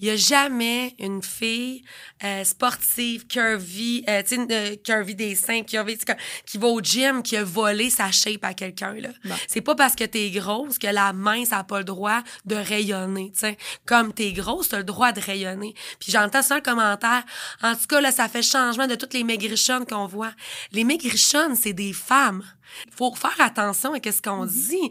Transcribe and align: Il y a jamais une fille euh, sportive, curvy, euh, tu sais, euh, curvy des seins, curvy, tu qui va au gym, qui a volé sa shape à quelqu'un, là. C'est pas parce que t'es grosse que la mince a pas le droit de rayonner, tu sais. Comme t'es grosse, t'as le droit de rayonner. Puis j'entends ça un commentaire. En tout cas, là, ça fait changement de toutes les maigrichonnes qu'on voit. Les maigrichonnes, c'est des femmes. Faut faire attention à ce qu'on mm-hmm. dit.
Il 0.00 0.06
y 0.06 0.10
a 0.10 0.16
jamais 0.16 0.94
une 0.98 1.22
fille 1.22 1.82
euh, 2.22 2.44
sportive, 2.44 3.26
curvy, 3.26 4.04
euh, 4.08 4.22
tu 4.22 4.36
sais, 4.36 4.46
euh, 4.50 4.76
curvy 4.76 5.14
des 5.14 5.34
seins, 5.34 5.62
curvy, 5.62 5.96
tu 5.96 6.04
qui 6.44 6.58
va 6.58 6.68
au 6.68 6.80
gym, 6.80 7.22
qui 7.22 7.36
a 7.36 7.44
volé 7.44 7.88
sa 7.90 8.10
shape 8.10 8.44
à 8.44 8.54
quelqu'un, 8.54 8.94
là. 8.94 9.08
C'est 9.48 9.60
pas 9.60 9.74
parce 9.74 9.94
que 9.94 10.04
t'es 10.04 10.30
grosse 10.30 10.78
que 10.78 10.86
la 10.86 11.12
mince 11.12 11.52
a 11.52 11.64
pas 11.64 11.78
le 11.78 11.84
droit 11.84 12.22
de 12.44 12.56
rayonner, 12.56 13.30
tu 13.32 13.40
sais. 13.40 13.56
Comme 13.86 14.12
t'es 14.12 14.32
grosse, 14.32 14.68
t'as 14.68 14.78
le 14.78 14.84
droit 14.84 15.12
de 15.12 15.20
rayonner. 15.20 15.74
Puis 15.98 16.12
j'entends 16.12 16.42
ça 16.42 16.56
un 16.56 16.60
commentaire. 16.60 17.24
En 17.62 17.74
tout 17.74 17.86
cas, 17.88 18.00
là, 18.00 18.12
ça 18.12 18.28
fait 18.28 18.42
changement 18.42 18.86
de 18.86 18.94
toutes 18.94 19.14
les 19.14 19.24
maigrichonnes 19.24 19.86
qu'on 19.86 20.06
voit. 20.06 20.32
Les 20.72 20.84
maigrichonnes, 20.84 21.56
c'est 21.56 21.72
des 21.72 21.92
femmes. 21.92 22.42
Faut 22.90 23.14
faire 23.14 23.40
attention 23.40 23.94
à 23.94 23.96
ce 23.96 24.22
qu'on 24.22 24.44
mm-hmm. 24.44 24.68
dit. 24.68 24.76